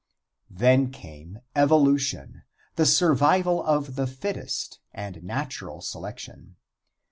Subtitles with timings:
[0.49, 2.41] Then came evolution,
[2.75, 6.55] the survival of the fittest and natural selection.